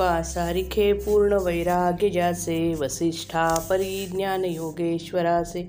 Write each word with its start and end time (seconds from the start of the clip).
तुका 0.00 0.22
सारिखे 0.22 0.92
पूर्ण 0.92 1.38
वैराग्य 1.44 2.08
ज्याचे 2.10 2.74
वसिष्ठा 2.74 3.66
परिज्ञान 3.70 4.44
योगेश्वराचे 4.44 5.62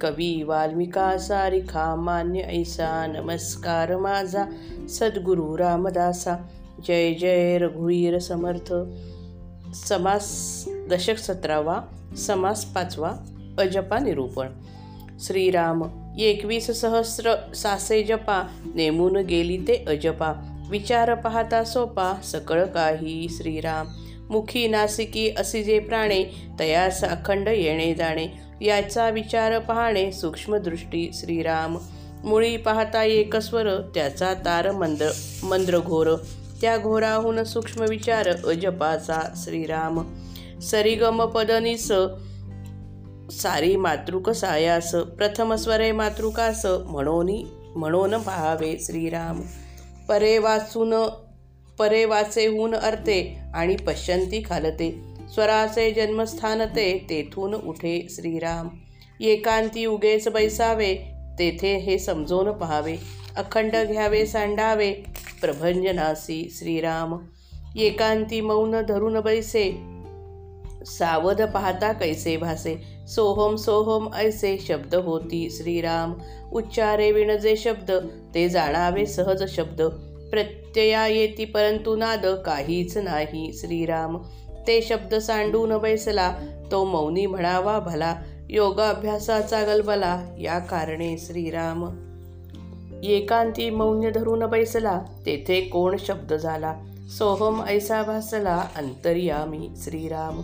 कवी 0.00 0.42
वाल्मिका 0.42 1.16
सारिखा 1.18 1.96
मान्य 1.96 2.40
ऐसा 2.40 3.06
नमस्कार 3.06 3.96
माझा 3.96 4.44
सद्गुरु 4.88 5.56
रामदासा। 5.56 6.36
जय 6.86 7.12
जय 7.14 7.58
रघुवीर 7.58 8.18
समर्थ। 8.18 8.72
समास 9.74 10.30
दशक 10.90 11.18
सतरावा 11.18 11.80
समास 12.16 12.64
पाचवा 12.64 13.12
अजपा 13.58 13.98
निरूपण। 13.98 14.48
श्रीराम 15.18 15.84
एकवीस 16.18 16.70
सहस्र 16.80 17.36
सासे 17.54 18.02
जपा 18.02 18.42
नेमून 18.74 19.16
गेली 19.16 19.58
ते 19.58 19.84
अजपा। 19.88 20.32
विचार 20.70 21.14
पाहता 21.14 21.64
सोपा 21.64 22.14
सकळ 22.24 22.64
काही 22.64 23.26
श्रीराम. 23.30 23.86
मुखी 24.30 24.68
नासिकी 24.68 25.30
असी 25.38 25.64
जे 25.64 25.78
प्राणे 25.78 26.24
तयास 26.60 27.04
अखंड 27.04 27.48
येणे 27.48 27.94
जाणे 27.94 28.26
याचा 28.60 29.08
विचार 29.08 29.58
पाहणे 29.58 30.12
सूक्ष्मदृष्टी 30.12 31.10
श्रीराम. 31.14 31.78
मुळी 32.24 32.56
पाहता 32.56 33.02
एकस्वर 33.02 33.80
त्याचा 33.94 34.34
तार 34.34 34.70
मंद्र 34.70 35.06
मंद्रघोर 35.42 36.16
त्या 36.60 36.76
घोराहून 36.76 37.44
सूक्ष्म 37.44 37.84
विचार 37.88 38.28
अजपाचा 38.28 39.20
श्रीराम. 39.36 40.00
सरिगम 40.60 41.24
पदनीस 41.24 41.92
सारी 43.32 43.76
मातृक 43.76 44.30
सायास. 44.30 44.94
प्रथम 44.94 45.54
स्वरे 45.54 45.92
मातृकास 45.92 46.66
म्हणून 46.66 47.30
म्हणून 47.76 48.18
पाहावे 48.18 48.76
श्रीराम. 48.80 49.40
परे 50.08 50.38
वाचून 50.38 51.08
परे 51.78 52.04
वाचेहून 52.04 52.74
अर्थे 52.74 53.38
आणि 53.54 53.76
पश्यंती 53.76 54.42
खालते. 54.48 55.00
स्वराचे 55.34 55.90
जन्मस्थान 55.90 56.62
ते 56.62 57.06
तेथून 57.10 57.54
उठे 57.54 58.06
श्रीराम. 58.10 58.68
एकांती 59.20 59.86
उगेच 59.86 60.28
बैसावे 60.28 60.94
तेथे 61.38 61.76
हे 61.76 61.98
समजून 61.98 62.52
पहावे. 62.52 62.96
अखंड 63.36 63.76
घ्यावे 63.76 64.26
सांडावे 64.26 64.92
प्रभंजनासी 65.40 66.52
श्रीराम. 66.58 67.18
एकांती 67.76 68.40
मौन 68.40 68.82
धरून 68.82 69.20
बैसे 69.20 69.93
सावध 70.84 71.42
पाहता 71.42 71.92
कैसे 71.92 72.36
भासे? 72.36 72.76
सोहम 73.06 73.56
सोहम 73.56 74.14
ऐसे 74.14 74.58
शब्द 74.58 74.94
होती 74.94 75.50
श्रीराम. 75.50 76.14
उच्चारे 76.52 77.12
विण 77.12 77.36
जे 77.36 77.56
शब्द 77.56 77.90
ते 78.34 78.48
जाणावे 78.48 79.06
सहज 79.06 79.42
शब्द. 79.48 79.82
प्रत्यया 80.30 81.06
येती 81.06 81.44
परंतु 81.44 81.96
नाद 81.96 82.26
काहीच 82.26 82.98
नाही 82.98 83.52
श्रीराम. 83.52 84.16
ते 84.66 84.82
शब्द 84.82 85.14
सांडून 85.14 85.78
बैसला 85.78 86.36
तो 86.70 86.84
मौनी 86.84 87.26
म्हणावा 87.26 87.78
भला 87.78 88.14
योगाभ्यासाचा 88.50 89.62
गलबला 89.62 90.20
या 90.38 90.58
कारणे 90.58 91.16
श्रीराम. 91.18 91.84
एकांती 93.04 93.70
मौन्य 93.70 94.10
धरून 94.10 94.46
बैसला 94.46 95.02
तेथे 95.26 95.60
कोण 95.60 95.96
शब्द 95.96 96.32
झाला? 96.32 96.74
सोहम 97.08 97.64
ऐसा 97.64 98.02
भासला 98.02 98.56
अंतर्यामी 98.76 99.70
श्रीराम। 99.76 100.36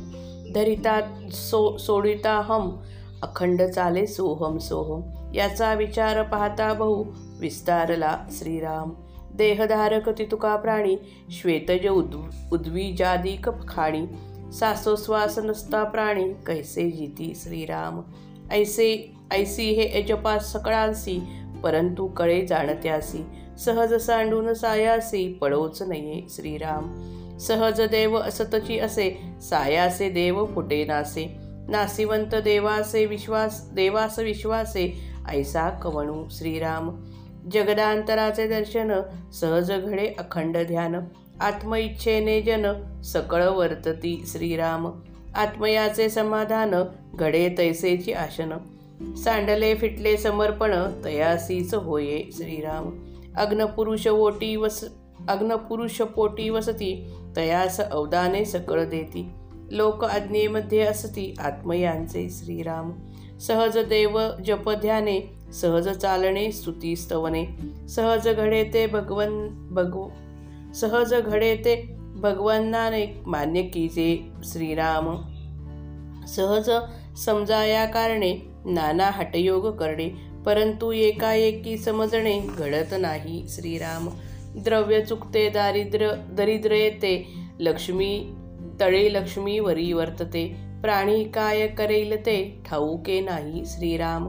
धरिता 0.53 1.01
सो 1.31 1.79
सोडिता 1.79 2.33
हम 2.39 2.83
अखंड 3.23 3.63
चाले 3.63 4.07
सोहम 4.07 4.59
सोहम। 4.59 5.33
याचा 5.35 5.73
विचार 5.75 6.23
पाहता 6.23 6.73
बहु 6.75 7.05
विस्तारला 7.41 8.27
श्रीराम। 8.39 8.91
देहधारक 9.35 10.09
तितुका 10.09 10.57
प्राणी 10.57 10.97
श्वेतज 11.31 11.87
उद् 11.87 12.53
उद्विजादिक 12.53 13.49
खाणी। 13.69 14.07
सासोश्वास 14.53 15.39
नसता 15.39 15.85
प्राणी 15.85 16.33
कैसे 16.47 16.91
जिती 16.91 17.33
श्रीराम? 17.35 18.03
ऐसे 18.53 19.13
ऐसी 19.33 19.71
हे 19.71 20.03
अजपा 20.03 20.39
सकळांसी 20.39 21.21
परंतु 21.63 22.07
कळे 22.07 22.47
जाणत्यासी। 22.47 23.25
सहज 23.65 23.95
सांडून 23.95 24.55
सायासी 24.55 25.33
पळोच 25.33 25.83
नये 25.83 26.27
श्रीराम. 26.31 27.11
सहज 27.39 27.81
देव 27.81 28.17
असतची 28.17 28.79
असे 28.79 29.21
सायासे 29.43 30.11
देव 30.11 30.45
फुटे 30.45 30.85
नासे. 30.85 31.37
नासिवंत 31.69 32.35
देवासे 32.35 33.07
विश्वास 33.07 33.71
देवास 33.73 34.19
विश्वासे 34.19 35.01
ऐसा 35.29 35.71
कवणू 35.71 36.25
श्रीराम. 36.31 36.91
जगदांतराचे 37.53 38.49
दर्शन 38.49 38.93
सहज 39.35 39.73
घडे 39.73 40.15
अखंड 40.19 40.57
ध्यान. 40.57 40.97
आत्मइच्छेने 41.41 42.41
जन 42.41 42.73
सकळ 43.03 43.45
वर्तती 43.45 44.25
श्रीराम. 44.27 44.91
आत्मयाचे 45.35 46.09
समाधान 46.09 46.75
घडे 47.15 47.55
तैसेची 47.59 48.13
आशन. 48.13 48.53
सांडले 49.15 49.75
फिटले 49.75 50.17
समर्पण 50.17 50.75
तयासीच 51.05 51.75
होये 51.75 52.25
श्रीराम. 52.33 53.10
अग्नपुरुष 53.41 54.07
ओटी 54.07 54.57
वस 54.57 54.85
अग्नपुरुष 55.29 56.01
पोटी 56.03 56.51
वसती 56.51 57.15
तयास 57.37 57.81
अवदाने 57.81 58.45
सकळ 58.45 58.85
देती. 58.85 59.29
लोक 59.73 60.05
आज्ञेमध्ये 60.05 60.81
असती 60.81 61.35
आत्मयांचे 61.41 62.29
श्रीराम. 62.31 62.93
सहज 63.39 63.79
देव 63.79 64.21
जप 64.47 64.71
ध्याने 64.71 65.21
सहज 65.53 65.89
चालणे 65.89 66.53
स्तुती 66.53 66.97
स्तवने. 66.97 67.45
सहज 67.89 68.29
घडे 68.29 68.65
ते 68.65 68.87
भगवन 68.87 69.49
भगव 69.71 70.09
सहज 70.75 71.15
घडे 71.15 71.57
ते 71.57 71.97
भगवंताने 72.17 73.23
मान्य 73.27 73.63
कीजे 73.63 74.33
श्रीराम. 74.45 75.17
सहज 76.27 76.71
समजा 77.27 77.65
या 77.65 77.85
कारणे 77.85 78.37
नाना 78.67 79.11
हटयोग 79.11 79.77
करणे. 79.77 80.30
परंतु 80.47 80.93
एकाएकी 80.93 81.77
समजणे 81.77 82.39
घडत 82.39 82.95
नाही. 82.99 83.45
श्रीराम 83.49 84.09
द्रव्य 84.57 85.01
चुकते 85.05 85.49
दारिद्र्य 85.49 86.11
दरिद्र 86.31 86.73
येते. 86.73 87.27
लक्ष्मी 87.61 88.33
तळे 88.81 89.13
लक्ष्मीवरी 89.13 89.93
वर्तते. 89.93 90.71
प्राणी 90.83 91.25
काय 91.25 91.67
करेल 91.69 92.17
ते 92.27 92.63
ठाऊके 92.71 93.21
नाही. 93.21 93.63
श्रीराम 93.67 94.29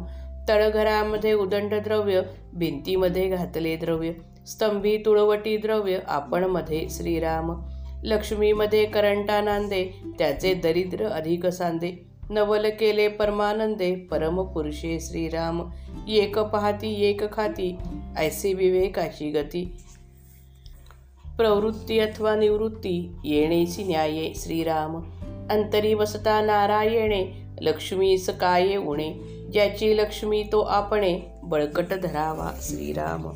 तळघरामध्ये 0.49 1.33
उदंड 1.33 1.73
द्रव्य 1.73 2.21
भिंतीमध्ये 2.53 3.27
घातले 3.27 3.75
द्रव्य 3.75 4.11
स्तंभी 4.47 4.97
तुळवटी 4.97 5.57
द्रव्य 5.57 5.99
आपण 6.07 6.43
मध्ये 6.43 6.87
श्रीराम 6.89 7.51
लक्ष्मीमध्ये 8.03 8.85
करंटा 8.85 9.41
नांदे 9.41 9.85
त्याचे 10.19 10.53
दरिद्र 10.53 11.05
अधिक 11.05 11.45
सांदे. 11.47 12.10
नवल 12.31 12.69
केले 12.69 13.07
परमानंदे 13.07 13.95
परमपुरुषे 13.95 14.99
श्रीराम. 14.99 15.61
एक 16.09 16.39
पाहती 16.39 17.09
एक 17.09 17.33
खाती 17.33 17.77
ऐसी 18.17 18.53
विवेकाची 18.53 19.31
गती. 19.31 19.77
प्रवृत्ती 21.37 21.99
अथवा 21.99 22.35
निवृत्ती 22.35 23.11
येणेची 23.25 23.83
न्याये 23.83 24.33
श्रीराम. 24.35 24.95
अंतरी 25.51 25.93
वसता 25.93 26.41
नारायणे 26.41 27.33
लक्ष्मीस 27.61 28.25
सकाये 28.25 28.75
उणे. 28.75 29.13
ज्याची 29.53 29.97
लक्ष्मी 29.97 30.43
तो 30.51 30.61
आपणे 30.61 31.19
बळकट 31.43 31.93
धरावा 31.93 32.51
श्रीराम. 32.61 33.29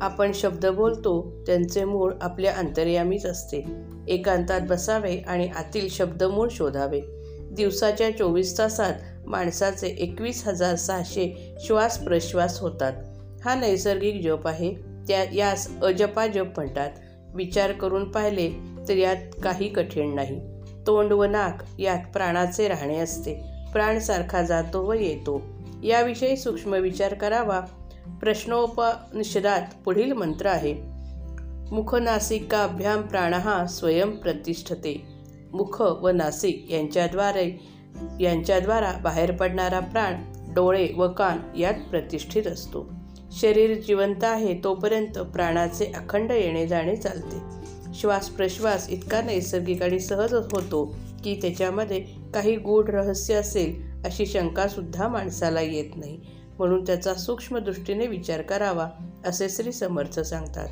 आपण 0.00 0.30
शब्द 0.34 0.66
बोलतो 0.66 1.44
त्यांचे 1.46 1.84
मूळ 1.84 2.12
आपल्या 2.20 2.54
अंतर्यामीच 2.56 3.26
असते. 3.26 3.64
एकांतात 4.08 4.60
बसावे 4.68 5.16
आणि 5.16 5.48
आतील 5.48 5.88
शब्दमूळ 5.88 6.48
शोधावे. 6.50 7.00
दिवसाच्या 7.52 8.18
चोवीस 8.18 8.58
तासात 8.58 8.94
माणसाचे 9.26 9.86
एकवीस 9.86 10.48
हजार 10.48 10.74
सहाशे 10.74 11.54
श्वास 11.60 11.98
प्रश्वास 11.98 12.60
होतात. 12.60 12.92
हा 13.44 13.54
नैसर्गिक 13.54 14.22
जप 14.24 14.48
आहे. 14.48 14.74
त्या 15.08 15.24
यास 15.34 15.80
अजपा 15.82 16.26
जप 16.26 16.46
म्हणतात. 16.56 16.90
विचार 17.34 17.72
करून 17.72 18.04
पाहिले 18.04 18.50
तर 18.88 18.96
यात 18.96 19.16
काही 19.44 19.68
कठीण 19.68 20.14
नाही. 20.14 20.40
तोंड 20.86 21.12
व 21.12 21.24
नाक 21.24 21.80
यात 21.80 22.12
प्राणाचे 22.12 22.68
राहणे 22.68 22.98
असते. 22.98 23.34
प्राण 23.72 23.98
सारखा 23.98 24.42
जातो 24.42 24.82
व 24.82 24.92
येतो. 24.92 25.42
याविषयी 25.82 26.36
सूक्ष्म 26.36 26.74
विचार 26.74 27.14
करावा. 27.14 27.60
प्रश्नोपनिषदात 28.20 29.62
पुढील 29.84 30.12
मंत्र 30.12 30.46
आहे 30.46 30.74
मुख 31.72 31.94
नासिकाभ्याम 31.94 33.02
प्राण 33.02 33.34
हा 33.34 33.66
स्वयं 33.66 34.10
प्रतिष्ठते. 34.10 35.02
मुख 35.52 35.80
व 35.80 36.08
नासिक 36.08 36.66
यांच्याद्वारे 36.70 37.68
यांच्याद्वारा 38.20 38.92
बाहेर 39.02 39.32
पडणारा 39.32 39.80
प्राण 39.80 40.14
डोळे 40.54 40.88
व 40.96 41.08
कान 41.08 41.58
यात 41.58 41.74
प्रतिष्ठित 41.90 42.46
असतो. 42.46 42.86
शरीर 43.32 43.80
जिवंत 43.80 44.24
आहे 44.24 44.60
तोपर्यंत 44.64 45.18
प्राणाचे 45.18 45.84
अखंड 45.84 46.30
येणे 46.30 46.66
जाणे 46.66 46.96
चालते. 46.96 47.36
श्वास 47.94 48.28
प्रश्वास 48.28 48.90
इतका 48.90 49.22
नैसर्गिक 49.22 49.82
आणि 49.82 50.00
सहज 50.00 50.34
होतो 50.34 50.96
की 51.24 51.38
त्याच्यामध्ये 51.42 52.04
काही 52.34 52.56
गूढ 52.56 52.90
रहस्य 52.90 53.34
असेल 53.34 53.88
अशी 54.04 54.26
शंकासुद्धा 54.26 55.08
माणसाला 55.08 55.60
येत 55.60 55.96
नाही. 55.96 56.20
म्हणून 56.58 56.84
त्याचा 56.86 57.14
सूक्ष्म 57.14 57.58
दृष्टीने 57.58 58.06
विचार 58.06 58.42
करावा 58.42 58.88
असे 59.24 59.48
श्री 59.48 59.72
समर्थ 59.72 60.20
सांगतात. 60.20 60.68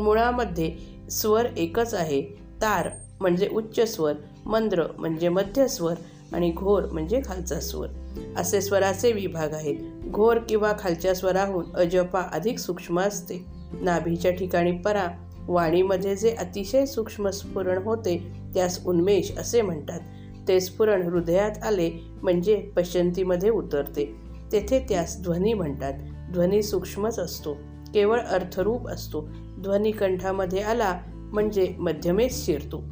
मुळामध्ये 0.00 0.76
स्वर 1.10 1.46
एकच 1.56 1.94
आहे. 1.94 2.22
तार 2.62 2.88
म्हणजे 3.20 3.48
उच्च 3.48 3.94
स्वर 3.94 4.12
मंद्र 4.46 4.84
म्हणजे 4.98 5.28
मध्य 5.28 5.68
स्वर 5.68 5.94
आणि 6.32 6.52
घोर 6.56 6.82
म्हणजे 6.92 7.20
खालचा 7.24 7.60
स्वर. 7.60 7.88
असे 8.36 8.60
स्वराचे 8.60 9.12
विभाग 9.12 9.52
आहेत. 9.52 9.76
घोर 10.06 10.36
किंवा 10.36 10.72
खालच्या 10.78 11.14
स्वराहून 11.14 11.64
अजपा 11.74 12.20
अधिक 12.20 12.58
सूक्ष्म 12.58 13.00
असते. 13.00 13.44
नाभीच्या 13.80 14.30
ठिकाणी 14.30 14.72
परा 14.72 15.08
वाणीमध्ये 15.48 16.16
जे 16.16 16.30
अतिशय 16.30 16.86
सूक्ष्म 16.86 17.28
स्फुरण 17.28 17.82
होते 17.82 18.32
त्यास 18.54 18.86
उन्मेष 18.86 19.38
असे 19.38 19.62
म्हणतात. 19.62 20.00
ते 20.48 20.60
स्फुरण 20.60 21.02
हृदयात 21.02 21.50
आले 21.62 21.90
म्हणजे 22.22 22.56
पश्चंतीमध्ये 22.56 23.50
उतरते. 23.50 24.25
तेथे 24.52 24.86
त्यास 24.88 25.22
ध्वनी 25.22 25.54
म्हणतात. 25.54 25.92
ध्वनी 26.32 26.62
सूक्ष्मच 26.62 27.18
असतो 27.18 27.54
केवळ 27.94 28.20
अर्थरूप 28.20 28.88
असतो. 28.88 29.28
ध्वनी 29.60 29.90
कंठामध्ये 29.90 30.62
आला 30.62 31.00
म्हणजे 31.14 31.74
मध्यमेच 31.78 32.46
शिरतो. 32.46 32.82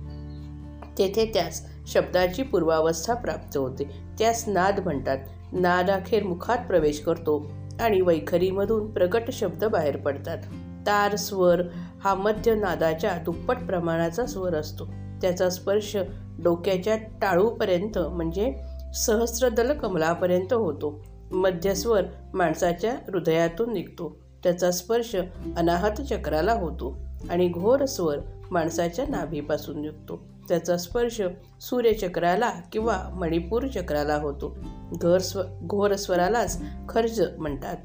तेथे 0.98 1.30
त्यास 1.34 1.66
शब्दाची 1.86 2.42
पूर्वावस्था 2.42 3.14
प्राप्त 3.14 3.56
होते. 3.56 3.84
त्यास 4.18 4.48
नाद 4.48 4.80
म्हणतात. 4.80 5.18
नाद 5.52 5.90
अखेर 5.90 6.22
मुखात 6.22 6.58
प्रवेश 6.58 7.00
करतो 7.00 7.46
आणि 7.80 8.00
वैखरीमधून 8.00 8.92
प्रगट 8.92 9.30
शब्द 9.32 9.64
बाहेर 9.64 9.96
पडतात. 9.96 10.38
तार 10.86 11.16
स्वर 11.16 11.62
हा 12.04 12.14
मध्य 12.14 12.54
नादाच्या 12.54 13.18
दुप्पट 13.24 13.56
प्रमाणाचा 13.56 14.26
स्वर 14.26 14.54
असतो. 14.54 14.84
त्याचा 15.22 15.50
स्पर्श 15.50 15.96
डोक्याच्या 16.42 16.96
टाळूपर्यंत 16.96 17.98
म्हणजे 17.98 18.54
सहस्रदल 18.94 19.78
कमलापर्यंत 19.78 20.52
होतो. 20.52 21.04
मध्यस्वर 21.32 22.04
माणसाच्या 22.34 22.92
हृदयातून 22.92 23.72
निघतो. 23.72 24.16
त्याचा 24.42 24.70
स्पर्श 24.70 25.16
अनाहत 25.56 26.02
चक्राला 26.02 26.52
होतो 26.52 26.96
आणि 27.30 27.48
घोर 27.48 27.84
स्वर 27.84 28.18
माणसाच्या 28.50 29.04
नाभीपासून 29.08 29.80
निघतो. 29.80 30.24
त्याचा 30.48 30.76
स्पर्श 30.76 31.22
सूर्यचक्राला 31.60 32.50
किंवा 32.72 32.98
मणिपूर 33.12 33.66
चक्राला 33.66 34.16
होतो. 34.16 34.56
घर 35.02 35.18
स्व 35.18 35.42
घोर 35.62 35.94
स्वरालाच 35.94 36.62
खर्ज 36.88 37.22
म्हणतात. 37.38 37.76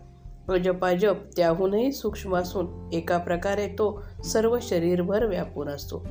जपाजप 0.64 1.16
त्याहूनही 1.36 1.92
सूक्ष्म 1.92 2.36
असून 2.36 2.90
एका 2.94 3.18
प्रकारे 3.18 3.68
तो 3.68 4.04
सर्व 4.26 4.58
शरीरभर 4.62 5.26
व्यापून 5.26 5.70
असतो. 5.70 6.06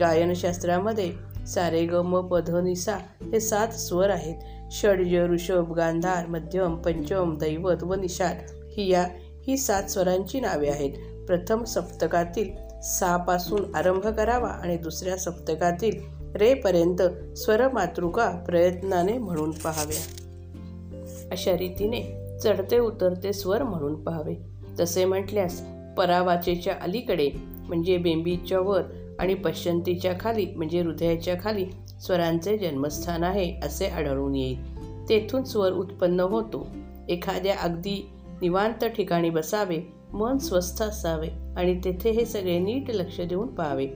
गायनशास्त्रामध्ये 0.00 1.12
सारे 1.46 1.86
ग 1.86 1.94
म 1.94 2.20
पध 2.20 2.50
निसा 2.50 2.94
हे 3.22 3.40
सात 3.40 3.68
स्वर 3.68 4.10
आहेत. 4.10 4.34
षड्ज 4.74 5.14
ऋषभ 5.14 5.72
गांधार 5.72 6.26
मध्यम 6.26 6.76
पंचम 6.76 7.38
दैवत 7.38 7.82
व 7.82 7.94
निषाद 7.94 8.36
ही 8.76 8.90
या 8.90 9.06
ही 9.46 9.56
सात 9.56 9.82
स्वरांची 9.82 10.40
नावे 10.40 10.68
आहेत. 10.68 10.90
प्रथम 11.26 11.64
सप्तकातील 11.64 12.80
सापासून 12.82 13.74
आरंभ 13.74 14.06
करावा 14.06 14.48
आणि 14.48 14.76
दुसऱ्या 14.76 15.16
सप्तकातील 15.16 16.00
रेपर्यंत 16.36 17.02
स्वरमातृका 17.36 18.30
प्रयत्नाने 18.30 19.18
म्हणून 19.18 19.50
पहाव्या. 19.50 20.02
अशा 21.30 21.52
रीतीने 21.52 22.02
चढते 22.38 22.78
उतरते 22.78 23.32
स्वर 23.32 23.62
म्हणून 23.62 24.02
पहावे. 24.04 24.34
तसे 24.80 25.04
म्हटल्यास 25.04 25.62
परावाचेच्या 25.98 26.74
अलीकडे 26.82 27.30
म्हणजे 27.68 27.96
बेंबीच्या 27.96 28.60
वर 28.60 28.82
आणि 29.18 29.34
पश्चंतीच्या 29.34 30.12
खाली 30.20 30.46
म्हणजे 30.46 30.80
हृदयाच्या 30.80 31.34
खाली 31.42 31.66
स्वरांचे 32.06 32.58
जन्मस्थान 32.58 33.24
आहे 33.24 33.54
असे 33.62 33.86
आढळून 33.86 34.34
येईल. 34.34 34.74
तेथून 35.08 35.44
स्वर 35.44 35.72
उत्पन्न 35.72 36.20
होतो. 36.20 36.66
एखाद्या 37.08 37.56
अगदी 37.62 38.10
निवांत 38.42 38.84
ठिकाणी 38.84 39.30
बसावे 39.30 39.80
मन 40.12 40.38
स्वस्थ 40.38 40.82
असावे 40.82 41.28
आणि 41.56 41.80
तेथे 41.84 42.10
हे 42.10 42.24
सगळे 42.24 42.58
नीट 42.58 42.90
लक्ष 42.90 43.20
देऊन 43.20 43.46
पाहावे. 43.46 43.86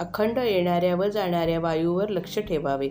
अखंड 0.00 0.38
येणाऱ्या 0.38 0.96
व 0.96 1.04
जाणाऱ्या 1.04 1.60
वायूवर 1.60 2.08
लक्ष 2.08 2.38
ठेवावे. 2.38 2.88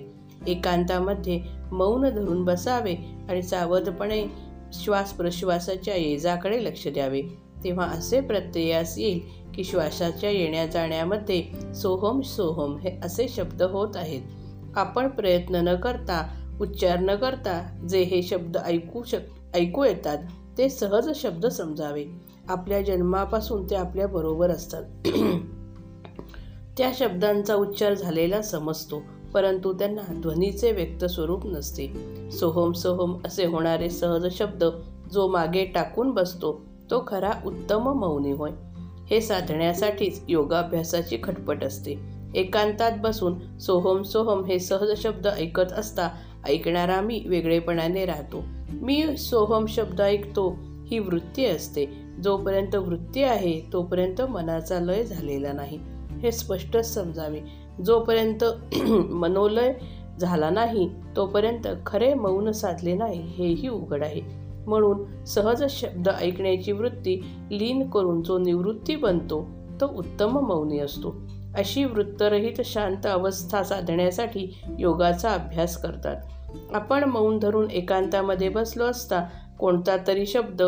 एकांतामध्ये 0.47 1.41
मौन 1.71 2.09
धरून 2.09 2.45
बसावे 2.45 2.95
आणि 3.29 3.43
सावधपणे 3.43 4.25
श्वास 4.73 5.13
प्रश्वासाच्या 5.13 5.95
येजाकडे 5.95 6.63
लक्ष 6.63 6.87
द्यावे. 6.87 7.21
तेव्हा 7.63 7.85
असे 7.85 8.21
प्रत्ययास 8.21 8.97
येईल 8.97 9.19
की 9.55 9.63
श्वासाच्या 9.63 10.29
येण्या 10.29 10.65
जाण्यामध्ये 10.65 11.43
सोहम 11.75 12.21
सोहम 12.21 12.77
हे 12.77 12.91
असे 13.03 13.27
शब्द 13.27 13.61
होत 13.61 13.95
आहेत. 13.95 14.21
आपण 14.75 15.07
प्रयत्न 15.07 15.55
न 15.55 15.75
करता 15.75 16.29
उच्चार 16.61 16.99
न 16.99 17.15
करता 17.15 17.77
जे 17.89 18.01
हे 18.01 18.21
शब्द 18.21 18.57
ऐकू 18.65 19.03
शक 19.03 19.19
ऐकू 19.55 19.83
येतात 19.83 20.17
ते 20.57 20.69
सहज 20.69 21.09
शब्द 21.15 21.45
समजावे. 21.45 22.05
आपल्या 22.49 22.81
जन्मापासून 22.81 23.69
ते 23.69 23.75
आपल्या 23.75 24.07
बरोबर 24.07 24.49
असतात. 24.49 24.83
त्या 26.77 26.91
शब्दांचा 26.95 27.55
उच्चार 27.55 27.93
झालेला 27.93 28.41
समजतो 28.41 29.03
परंतु 29.33 29.73
त्यांना 29.73 30.01
ध्वनीचे 30.13 30.71
व्यक्त 30.71 31.05
स्वरूप 31.05 31.45
नसते. 31.45 31.87
सोहम 32.31 32.71
सोहम 32.71 33.17
असे 33.25 33.45
होणारे 33.45 33.89
सहज 33.89 34.27
शब्द 34.31 34.63
जो 35.11 35.27
मागे 35.27 35.65
टाकून 35.65 36.11
बसतो 36.11 36.61
तो 36.91 37.03
खरा 37.07 37.31
उत्तम 37.45 37.99
मौनी 37.99 38.31
होय. 38.31 38.51
हे 39.09 39.21
साधण्यासाठीच 39.21 40.21
योगाभ्यासाची 40.27 41.17
खटपट 41.23 41.63
असते. 41.63 42.18
एकांतात 42.35 42.91
बसून 43.01 43.57
सोहम 43.57 44.03
सोहम 44.03 44.43
हे 44.43 44.59
सहज 44.59 45.03
शब्द 45.03 45.27
ऐकत 45.27 45.71
असता 45.71 46.09
ऐकणारा 46.47 47.01
मी 47.01 47.23
वेगळेपणाने 47.27 48.05
राहतो. 48.05 48.43
मी 48.81 49.17
सोहम 49.17 49.65
शब्द 49.65 50.01
ऐकतो 50.01 50.55
ही 50.87 50.99
वृत्ती 50.99 51.45
असते. 51.45 51.85
जोपर्यंत 52.23 52.75
वृत्ती 52.75 53.23
आहे 53.23 53.61
तोपर्यंत 53.73 54.21
मनाचा 54.21 54.79
लय 54.79 55.03
झालेला 55.03 55.53
नाही. 55.53 55.79
हे 56.21 56.31
स्पष्टच 56.31 56.93
समजावे. 56.93 57.39
जोपर्यंत 57.85 58.43
मनोलय 59.09 59.73
झाला 60.19 60.49
नाही 60.49 60.89
तोपर्यंत 61.15 61.67
खरे 61.85 62.13
मौन 62.13 62.51
साधले 62.51 62.93
नाही 62.93 63.21
हेही 63.21 63.67
उघड 63.67 64.03
आहे. 64.03 64.21
म्हणून 64.67 65.25
सहज 65.25 65.63
शब्द 65.69 66.09
ऐकण्याची 66.19 66.71
वृत्ती 66.71 67.15
लीन 67.51 67.89
करून 67.89 68.21
जो 68.21 68.37
निवृत्ती 68.37 68.95
बनतो 68.95 69.47
तो 69.81 69.87
उत्तम 69.97 70.47
मौनी 70.47 70.79
असतो. 70.79 71.15
अशी 71.57 71.83
वृत्तरहित 71.83 72.61
शांत 72.65 73.05
अवस्था 73.05 73.63
साधण्यासाठी 73.63 74.61
योगाचा 74.79 75.29
अभ्यास 75.29 75.81
करतात. 75.81 76.15
आपण 76.73 77.03
मौन 77.03 77.39
धरून 77.39 77.71
एकांतामध्ये 77.71 78.49
बसलो 78.49 78.85
असता 78.85 79.23
कोणता 79.59 79.97
तरी 80.07 80.25
शब्द 80.25 80.63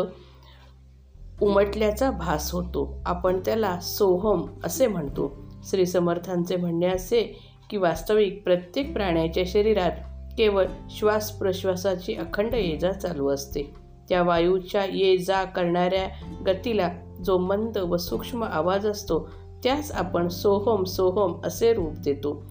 उमटल्याचा 1.42 2.10
भास 2.10 2.52
होतो. 2.52 3.02
आपण 3.06 3.40
त्याला 3.44 3.80
सोहम 3.80 4.46
असे 4.64 4.86
म्हणतो. 4.86 5.50
श्री 5.64 5.86
समर्थांचे 5.86 6.56
म्हणणे 6.56 6.86
असे 6.86 7.38
की 7.70 7.76
वास्तविक 7.76 8.42
प्रत्येक 8.44 8.92
प्राण्याच्या 8.92 9.42
शरीरात 9.46 9.90
केवळ 10.38 10.64
श्वास 10.90 11.30
प्रश्वासाची 11.30 12.14
अखंड 12.14 12.54
ये 12.54 12.78
जा 12.78 12.92
चालू 12.92 13.28
असते. 13.28 13.74
त्या 14.08 14.22
वायूच्या 14.22 14.84
ये 14.84 15.18
जा 15.18 15.44
करणाऱ्या 15.44 16.08
गतीला 16.46 16.88
जो 17.24 17.38
मंद 17.38 17.78
व 17.78 17.96
सूक्ष्म 17.96 18.44
आवाज 18.44 18.86
असतो 18.86 19.30
त्यास 19.62 19.92
आपण 19.92 20.28
सोहम 20.28 20.84
सोहम 20.84 21.40
असे 21.44 21.72
रूप 21.74 21.92
देतो. 22.04 22.42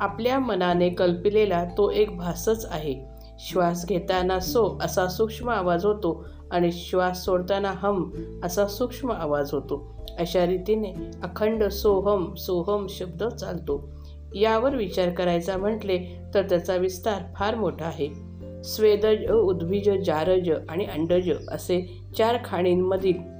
आपल्या 0.00 0.38
मनाने 0.38 0.90
कल्पिलेला 0.90 1.64
तो 1.64 1.90
एक 1.90 2.16
भासच 2.16 2.66
आहे. 2.70 2.94
श्वास 3.38 3.86
घेताना 3.86 4.40
सो 4.40 4.78
असा 4.82 5.06
सूक्ष्म 5.08 5.50
आवाज 5.50 5.84
होतो 5.84 6.24
आणि 6.50 6.72
श्वास 6.72 7.24
सोडताना 7.24 7.72
हम 7.76 8.10
असा 8.44 8.66
सूक्ष्म 8.66 9.12
आवाज 9.12 9.52
होतो. 9.52 9.96
अशा 10.18 10.46
रीतीने 10.46 10.92
अखंड 11.22 11.64
सोहम 11.64 12.34
सोहम 12.34 12.86
शब्द 12.88 13.24
चालतो. 13.24 13.90
यावर 14.34 14.74
विचार 14.76 15.10
करायचा 15.10 15.56
म्हटले 15.56 15.98
तर 16.34 16.42
त्याचा 16.42 16.76
विस्तार 16.76 17.22
फार 17.36 17.54
मोठा 17.54 17.84
आहे. 17.84 18.28
स्वेदज 18.64 19.30
उद्भिज 19.30 19.90
जारज 20.04 20.50
आणि 20.68 20.84
अंडज 20.84 21.30
असे 21.48 22.00
चार 22.18 22.36
खाणींमधील 22.44 23.37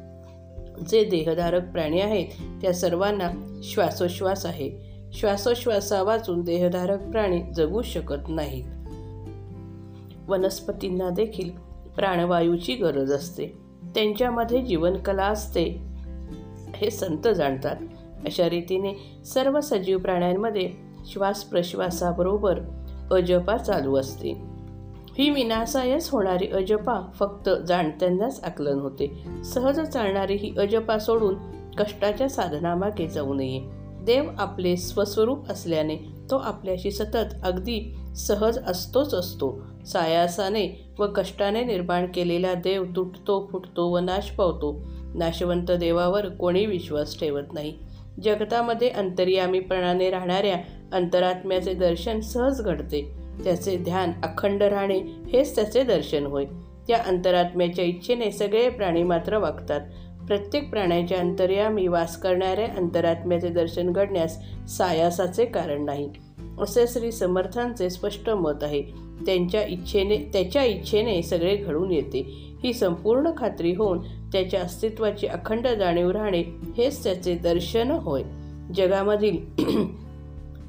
जे 0.88 1.04
देहधारक 1.04 1.72
प्राणी 1.72 2.00
आहेत 2.00 2.26
त्या 2.62 2.72
सर्वांना 2.72 3.60
श्वासोश्वास 3.62 4.46
आहे. 4.46 4.70
श्वासोश्वासा 5.12 6.02
वाचून 6.02 6.42
देहधारक 6.42 7.02
प्राणी 7.02 7.42
जगू 7.56 7.82
शकत 7.82 8.28
नाहीत. 8.28 8.64
वनस्पतींना 10.28 11.10
देखील 11.10 11.50
प्राणवायूची 11.96 12.74
गरज 12.74 13.12
असते. 13.12 13.46
त्यांच्यामध्ये 13.94 14.62
जीवनकला 14.62 15.24
असते 15.24 15.82
हे 16.74 16.90
संत 16.90 17.28
जाणतात. 17.28 17.76
अशा 18.26 18.48
रीतीने 18.48 19.22
सर्व 19.24 19.60
सजीव 19.60 19.98
प्राण्यांमध्ये 19.98 20.70
श्वास 21.06 21.44
प्रश्वासाबरोबर 21.44 22.60
अजपा 23.10 23.56
चालू 23.56 23.96
असते. 23.96 24.57
ही 25.18 25.30
विनासायस 25.30 26.10
होणारी 26.10 26.46
अजपा 26.46 27.10
फक्त 27.18 27.50
जाणत्यांनाच 27.68 28.44
आकलन 28.44 28.78
होते. 28.78 29.24
सहज 29.44 29.80
चालणारी 29.80 30.34
ही 30.34 30.54
अजपा 30.58 30.98
सोडून 30.98 31.34
कष्टाच्या 31.78 32.28
साधनामागे 32.28 33.08
जाऊ 33.08 33.34
नये. 33.34 33.60
देव 34.04 34.30
आपले 34.38 34.76
स्वस्वरूप 34.76 35.50
असल्याने 35.50 35.96
तो 36.30 36.36
आपल्याशी 36.36 36.90
सतत 36.90 37.34
अगदी 37.42 37.96
सहज 38.16 38.58
असतोच 38.66 39.14
असतो. 39.14 39.62
सायासाने 39.86 40.94
व 40.98 41.06
कष्टाने 41.06 41.64
निर्माण 41.64 42.06
केलेला 42.14 42.54
देव 42.54 42.84
तुटतो 42.96 43.48
फुटतो 43.52 43.88
व 43.88 43.98
नाश 43.98 44.30
पावतो. 44.30 44.80
नाशवंत 45.14 45.70
देवावर 45.70 46.28
कोणी 46.28 46.66
विश्वास 46.66 47.20
ठेवत 47.20 47.52
नाही. 47.52 47.78
जगतामध्ये 48.24 48.88
अंतर्यामीपणाने 48.88 50.10
राहणाऱ्या 50.10 50.56
अंतरात्म्याचे 50.92 51.74
दर्शन 51.74 52.20
सहज 52.20 52.62
घडते. 52.62 53.17
त्याचे 53.44 53.76
ध्यान 53.76 54.12
अखंड 54.22 54.62
राहणे 54.62 54.98
हेच 55.32 55.54
त्याचे 55.54 55.82
दर्शन 55.82 56.26
होय. 56.26 56.44
त्या 56.88 56.98
अंतरात्म्याच्या 57.06 57.84
इच्छेने 57.84 58.30
सगळे 58.30 58.68
प्राणी 58.68 59.02
मात्र 59.02 59.36
वागतात. 59.36 59.80
प्रत्येक 60.26 60.70
प्राण्याच्या 60.70 61.18
अंतर्यामी 61.18 61.86
वास 61.86 62.16
करणाऱ्या 62.16 62.66
अंतरात्म्याचे 62.76 63.48
दर्शन 63.48 63.92
घडण्यास 63.92 64.38
सायासाचे 64.68 65.44
कारण 65.44 65.84
नाही. 65.84 66.10
असे 66.60 66.84
श्री 66.88 67.12
समर्थांचे 67.12 67.90
स्पष्ट 67.90 68.30
मत 68.30 68.62
आहे. 68.62 68.82
त्यांच्या 69.26 69.62
इच्छेने 69.62 70.16
त्याच्या 70.18 70.64
इच्छेने 70.64 71.22
सगळे 71.22 71.56
घडून 71.56 71.90
येते. 71.90 72.44
ही 72.64 72.72
संपूर्ण 72.72 73.30
खात्री 73.38 73.74
होऊन 73.74 73.98
त्याच्या 74.32 74.60
अस्तित्वाची 74.60 75.26
अखंड 75.26 75.68
जाणीव 75.68 76.10
राहणे 76.10 76.42
हेच 76.78 77.04
त्याचे 77.04 77.34
दर्शन 77.34 77.90
होय. 77.90 78.22
जगामधील 78.76 79.36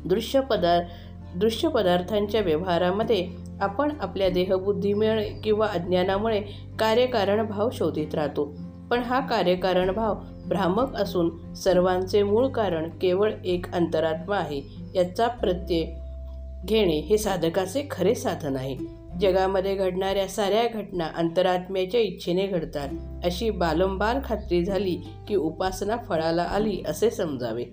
दृश्य 0.05 0.39
पदार्थ 0.41 0.85
दृश्य 1.35 1.67
पदार्थांच्या 1.67 2.41
व्यवहारामध्ये 2.41 3.27
आपण 3.61 3.91
आपल्या 4.01 4.29
देहबुद्धीमुळे 4.29 5.29
किंवा 5.43 5.67
अज्ञानामुळे 5.67 6.41
कार्यकारण 6.79 7.45
भाव 7.45 7.69
शोधित 7.73 8.15
राहतो. 8.15 8.55
पण 8.89 8.99
हा 8.99 9.19
कार्यकारण 9.19 9.91
भाव 9.91 10.15
भ्रामक 10.45 10.95
असून 10.95 11.53
सर्वांचे 11.53 12.23
मूळ 12.23 12.47
कारण 12.47 12.89
केवळ 12.89 13.31
एक 13.45 13.73
अंतरात्मा 13.73 14.37
आहे. 14.37 14.61
याचा 14.95 15.27
प्रत्यय 15.27 15.85
घेणे 16.65 16.99
हे 16.99 17.17
साधकाचे 17.17 17.87
खरे 17.91 18.15
साधन 18.15 18.55
आहे. 18.55 18.77
जगामध्ये 19.21 19.75
घडणाऱ्या 19.75 20.27
साऱ्या 20.27 20.67
घटना 20.73 21.07
अंतरात्म्याच्या 21.15 22.01
इच्छेने 22.01 22.47
घडतात. 22.47 22.89
अशी 23.25 23.49
बालंबार 23.49 24.17
खात्री 24.25 24.65
झाली 24.65 24.97
की 25.27 25.35
उपासना 25.35 25.97
फळाला 25.97 26.43
आली 26.43 26.83
असे 26.87 27.09
समजावे. 27.09 27.65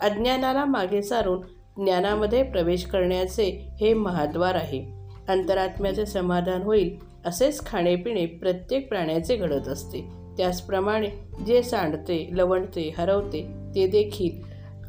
अज्ञानाला 0.00 0.64
मागे 0.64 1.02
सारून 1.02 1.40
ज्ञानामध्ये 1.76 2.42
प्रवेश 2.42 2.84
करण्याचे 2.84 3.68
हे 3.80 3.94
महाद्वार 3.94 4.54
आहे. 4.54 4.84
अंतरात्म्याचे 5.28 6.06
समाधान 6.06 6.62
होईल 6.62 6.96
असेच 7.26 7.66
खाणेपिणे 7.66 8.26
प्रत्येक 8.26 8.88
प्राण्याचे 8.88 9.36
घडत 9.36 9.68
असते. 9.68 10.00
त्याचप्रमाणे 10.36 11.08
जे 11.46 11.62
सांडते 11.62 12.30
लवणते 12.32 12.94
हरवते 12.98 13.46
ते 13.74 13.86
देखील 13.86 14.42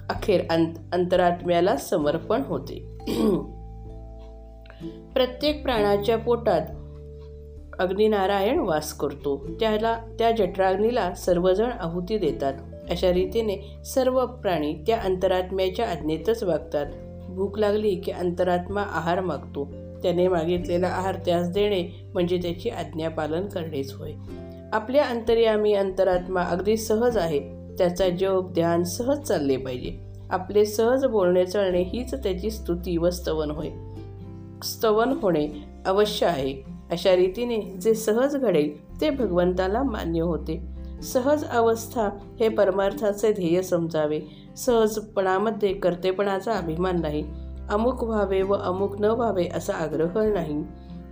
अखेर 0.09 0.41
अंत 0.49 0.73
अंतरात्म्याला 0.93 1.75
समर्पण 1.75 2.41
होते. 2.45 2.97
प्रत्येक 5.13 5.63
प्राण्याच्या 5.63 6.17
पोटात 6.17 6.61
अग्निनारायण 7.79 8.59
वास 8.59 8.93
करतो. 8.93 9.47
त्याला 9.59 9.99
त्या 10.19 10.31
जठराग्नीला 10.31 11.13
सर्वजण 11.13 11.69
आहुती 11.79 12.17
देतात. 12.17 12.53
अशा 12.89 13.13
रीतीने 13.13 13.77
सर्व 13.85 14.25
प्राणी 14.25 14.73
त्या 14.73 15.01
अंतरात्म्याच्या 15.01 15.89
आज्ञेतच 15.89 16.43
वागतात. 16.43 16.85
भूक 17.29 17.59
लागली 17.59 17.95
की 17.95 18.11
अंतरात्मा 18.11 18.81
आहार 18.81 19.21
मागतो. 19.21 19.71
त्याने 20.03 20.27
मागितलेला 20.27 20.87
आहार 20.87 21.15
त्यास 21.15 21.49
देणे 21.49 22.09
म्हणजे 22.13 22.37
त्याची 22.37 22.69
आज्ञापालन 22.69 23.45
करणेच 23.45 23.93
होय. 23.93 24.11
आपल्या 24.73 25.05
अंतर्यामी 25.05 25.73
अंतरात्मा 25.73 26.41
अगदी 26.41 26.77
सहज 26.77 27.17
आहे. 27.17 27.39
त्याचा 27.77 28.09
जप 28.09 28.51
ध्यान 28.53 28.83
सहज 28.83 29.19
चालले 29.19 29.57
पाहिजे. 29.57 29.99
आपले 30.29 30.65
सहज 30.65 31.05
बोलणे 31.05 31.45
चालणे 31.45 31.81
हीच 31.81 32.15
त्याची 32.15 32.51
स्तुती 32.51 32.97
व 32.97 33.09
स्तवन 33.09 33.51
होय. 33.51 33.69
स्तवन 34.63 35.13
होणे 35.21 35.47
अवश्य 35.85 36.25
आहे. 36.25 36.63
अशा 36.91 37.15
रीतीने 37.15 37.61
जे 37.61 37.93
सहज 37.93 38.35
घडेल 38.35 39.01
ते 39.01 39.09
भगवंताला 39.09 39.83
मान्य 39.83 40.21
होते. 40.21 40.72
सहज 41.03 41.45
अवस्था 41.45 42.09
हे 42.39 42.49
परमार्थाचे 42.49 43.33
ध्येय 43.33 43.61
समजावे. 43.61 44.19
सहजपणामध्ये 44.57 45.73
कर्तेपणाचा 45.73 46.53
अभिमान 46.53 47.01
नाही. 47.01 47.23
अमुक 47.69 48.03
व्हावे 48.03 48.41
व 48.41 48.53
अमुक 48.53 49.01
न 49.01 49.03
व्हावे 49.03 49.47
असा 49.55 49.73
आग्रह 49.73 50.33
नाही. 50.33 50.63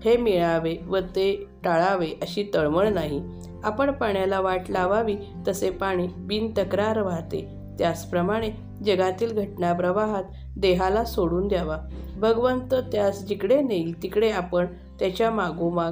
हे 0.06 0.18
मिळावे 0.18 0.76
व 0.88 0.98
ते 0.98 1.46
टाळावे 1.64 2.08
अशी 2.22 2.52
तळमळ 2.54 2.90
नाही. 2.90 3.24
आपण 3.64 3.92
पाण्याला 3.92 4.40
वाट 4.40 4.62
लावावी 4.70 5.16
तसे 5.48 5.70
पाणी 5.70 6.08
बिन 6.18 6.54
तक्रार 6.58 7.02
वाहते. 7.02 7.48
त्याचप्रमाणे 7.80 8.50
जगातील 8.86 9.32
घटना 9.32 9.74
प्रवाहात 9.74 10.24
देहाला 10.58 11.04
सोडून 11.04 11.48
द्यावा. 11.48 11.78
भगवंत 12.18 12.74
त्यास 12.74 13.26
जिकडे 13.26 13.62
नेईल 13.62 14.04
तिकडे 14.04 14.30
आपण 14.30 14.66
त्याच्या 15.00 15.32
मागोमाग 15.32 15.92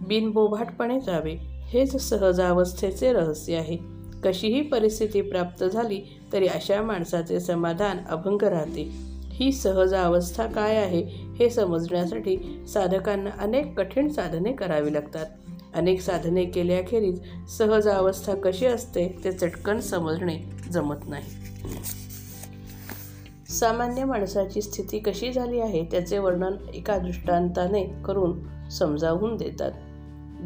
बिनबोभाटपणे 0.00 1.00
जावे. 1.00 1.53
हेच 1.72 1.96
सहजावस्थेचे 1.96 3.12
रहस्य 3.12 3.56
आहे. 3.56 3.76
कशीही 4.24 4.60
परिस्थिती 4.62 5.20
प्राप्त 5.20 5.64
झाली 5.64 6.00
तरी 6.32 6.46
अशा 6.46 6.82
माणसाचे 6.82 7.40
समाधान 7.40 7.98
अभंग 8.10 8.42
राहते. 8.42 8.88
ही 9.32 9.52
सहज 9.52 9.94
अवस्था 9.94 10.46
काय 10.46 10.76
आहे 10.76 11.02
हे 11.38 11.50
समजण्यासाठी 11.50 12.64
साधकांना 12.68 13.30
अनेक 13.38 13.78
कठीण 13.78 14.08
साधने 14.08 14.52
करावी 14.52 14.92
लागतात. 14.92 15.26
अनेक 15.74 16.00
साधने 16.00 16.44
केल्याखेरीज 16.44 17.20
सहज 17.58 17.88
अवस्था 17.88 18.34
कशी 18.34 18.66
असते 18.66 19.20
ते 19.24 19.32
चटकन 19.32 19.80
समजणे 19.80 20.38
जमत 20.72 21.08
नाही. 21.08 21.30
सामान्य 23.48 24.04
माणसाची 24.04 24.62
स्थिती 24.62 24.98
कशी 24.98 25.32
झाली 25.32 25.60
आहे 25.60 25.84
त्याचे 25.84 26.18
वर्णन 26.18 26.56
एका 26.74 26.98
दृष्टांताने 26.98 27.84
करून 28.04 28.40
समजावून 28.68 29.36
देतात. 29.36 29.72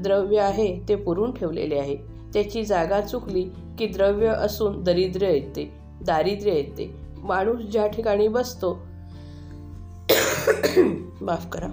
द्रव्य 0.03 0.41
आहे 0.41 0.83
ते 0.89 0.95
पुरून 0.95 1.33
ठेवलेले 1.33 1.79
आहे. 1.79 1.97
त्याची 2.33 2.65
जागा 2.65 3.01
चुकली 3.01 3.43
की 3.79 3.87
द्रव्य 3.87 4.29
असून 4.29 4.83
दरिद्र्य 4.83 5.33
येते 5.33 5.71
दारिद्र्य 6.07 6.53
येते. 6.53 6.95
माणूस 7.19 7.61
ज्या 7.61 7.87
ठिकाणी 7.87 8.29
बसतो 8.29 8.79
माफ 11.21 11.47
करा 11.49 11.69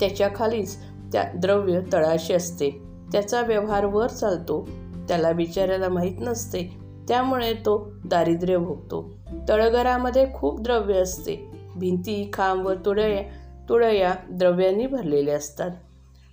त्याच्या 0.00 0.28
खालीच 0.34 0.76
त्या 1.12 1.24
द्रव्य 1.34 1.80
तळाशी 1.92 2.34
असते. 2.34 2.70
त्याचा 3.12 3.40
व्यवहार 3.40 3.84
वर 3.84 4.06
चालतो 4.06 4.68
त्याला 5.08 5.32
बिचाऱ्याला 5.32 5.88
माहीत 5.88 6.20
नसते 6.20 6.62
त्यामुळे 7.08 7.52
तो 7.54 7.92
दारिद्र्य 8.04 8.56
भोगतो. 8.56 9.10
तळघरामध्ये 9.48 10.26
खूप 10.34 10.60
द्रव्य 10.60 10.94
असते. 10.94 11.36
भिंती 11.76 12.30
खांब 12.32 12.66
व 12.66 12.72
तुळया 12.84 13.22
तुळया 13.68 14.14
द्रव्यांनी 14.30 14.86
भरलेले 14.86 15.30
असतात. 15.30 15.70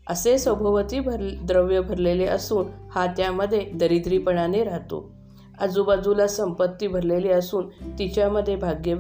असे 0.10 0.38
सभोवती 0.38 1.00
भर 1.00 1.18
द्रव्य 1.42 1.82
भरलेले 1.82 2.26
असून 2.26 2.66
हा 2.92 3.06
त्यामध्ये 3.06 3.60
दरिद्रीपणाने 3.74 4.64
राहतो. 4.64 5.12
आजूबाजूला 5.62 6.28
संपत्ती 6.28 6.88
भरलेली 6.88 7.30
असून 7.30 7.70
तिच्यामध्ये 8.00 8.56
भाग्य 8.56 8.96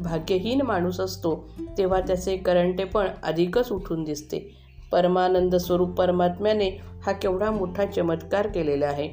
भाग्यहीन 0.00 0.62
माणूस 0.62 1.00
असतो 1.00 1.50
तेव्हा 1.78 2.00
त्याचे 2.00 2.36
करंटेपण 2.36 3.06
अधिकच 3.22 3.72
उठून 3.72 4.04
दिसते. 4.04 4.56
परमानंद 4.92 5.56
स्वरूप 5.56 5.90
परमात्म्याने 5.90 6.68
हा 7.06 7.12
केवढा 7.12 7.50
मोठा 7.50 7.84
चमत्कार 7.84 8.46
केलेला 8.46 8.86
आहे. 8.86 9.08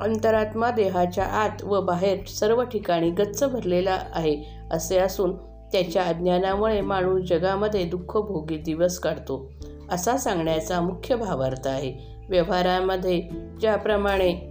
अंतरात्मा 0.00 0.70
देहाच्या 0.70 1.24
आत 1.24 1.64
व 1.64 1.80
बाहेर 1.80 2.26
सर्व 2.26 2.62
ठिकाणी 2.64 3.10
गच्च 3.10 3.44
भरलेला 3.44 3.98
आहे 4.14 4.36
असे 4.70 4.98
असून 4.98 5.36
त्याच्या 5.72 6.02
अज्ञानामुळे 6.02 6.80
माणूस 6.80 7.28
जगामध्ये 7.28 7.84
दुःख 7.84 8.16
भोगी 8.16 8.56
दिवस 8.56 8.98
काढतो. 8.98 9.50
असा 9.90 10.16
सांगण्याचा 10.16 10.80
मुख्य 10.80 11.16
भावार्थ 11.16 11.66
आहे. 11.66 12.12
व्यवहारामध्ये 12.28 13.22
ज्याप्रमाणे 13.60 14.48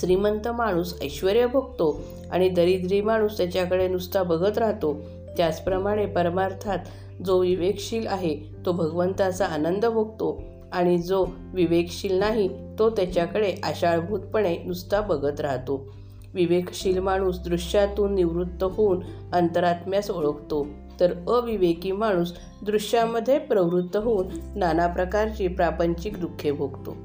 श्रीमंत 0.00 0.48
माणूस 0.48 0.94
ऐश्वर 1.02 1.46
भोगतो 1.46 2.00
आणि 2.30 2.48
दरिद्री 2.48 3.00
माणूस 3.00 3.36
त्याच्याकडे 3.36 3.88
नुसता 3.88 4.22
बघत 4.22 4.58
राहतो 4.58 5.00
त्याचप्रमाणे 5.36 6.06
परमार्थात 6.06 6.78
जो 7.26 7.38
विवेकशील 7.38 8.06
आहे 8.06 8.38
तो 8.66 8.72
भगवंताचा 8.72 9.46
आनंद 9.46 9.86
भोगतो 9.86 10.42
आणि 10.72 10.98
जो 10.98 11.26
विवेकशील 11.54 12.14
नाही 12.14 12.48
तो 12.78 12.90
त्याच्याकडे 12.90 13.54
आशाळभूतपणे 13.62 14.56
नुसता 14.58 15.00
बघत 15.00 15.40
राहतो. 15.40 15.94
विवेकशील 16.34 16.98
माणूस 16.98 17.38
दृश्यातून 17.38 18.14
निवृत्त 18.14 18.64
होऊन 18.64 19.00
अंतरात्म्यास 19.32 20.10
ओळखतो. 20.10 20.66
तर 21.00 21.12
अविवेकी 21.12 21.92
माणूस 21.92 22.32
दृश्यामध्ये 22.62 23.38
प्रवृत्त 23.38 23.96
होऊन 23.96 24.26
नाना 24.56 24.86
प्रकारची 24.86 25.48
प्रापंचिक 25.48 26.20
दुःखे 26.20 26.52
भोगतो. 26.52 26.96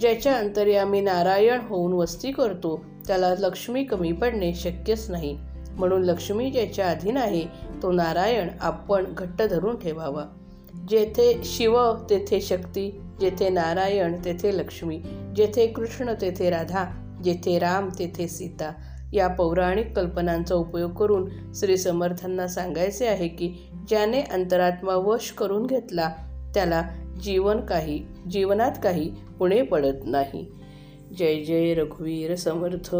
ज्याच्या 0.00 0.36
अंतर्यामी 0.36 1.00
नारायण 1.00 1.60
होऊन 1.60 1.92
वस्ती 1.92 2.32
करतो 2.32 2.84
त्याला 3.06 3.34
लक्ष्मी 3.38 3.84
कमी 3.84 4.12
पडणे 4.12 4.54
शक्यच 4.54 5.10
नाही. 5.10 5.38
म्हणून 5.70 6.02
लक्ष्मी 6.02 6.50
ज्याच्या 6.50 6.88
अधीन 6.88 7.16
आहे 7.16 7.44
तो 7.82 7.92
नारायण 7.92 8.48
आपण 8.60 9.04
घट्ट 9.18 9.42
धरून 9.42 9.76
ठेवावा. 9.76 10.24
जेथे 10.88 11.40
शिव 11.44 11.92
तेथे 12.10 12.40
शक्ती 12.40 13.00
जेथे 13.20 13.48
नारायण 13.48 14.14
तेथे 14.24 14.58
लक्ष्मी 14.58 15.00
जेथे 15.36 15.66
कृष्ण 15.66 16.12
तेथे 16.20 16.50
राधा 16.50 16.84
जेथे 17.24 17.58
राम 17.58 17.88
तेथे 17.98 18.28
सीता. 18.28 18.72
या 19.14 19.28
पौराणिक 19.28 19.96
कल्पनांचा 19.96 20.54
उपयोग 20.54 20.90
करून 20.90 21.30
श्री 21.54 21.76
समर्थांना 21.76 22.48
सांगायचे 22.48 23.06
आहे 23.06 23.28
की 23.28 23.54
ज्याने 23.88 24.20
अंतरात्मा 24.20 24.94
वश 24.94 25.30
करून 25.30 25.66
घेतला 25.66 26.10
त्याला 26.54 26.82
जीवन 27.22 27.60
काही 27.60 28.06
जीवनात 28.30 28.72
काही 28.82 29.14
पुणे 29.38 29.62
पडत 29.62 30.04
नाही. 30.06 30.46
जय 31.18 31.44
जय 31.44 31.74
रघुवीर 31.74 32.34
समर्थ. 32.34 32.96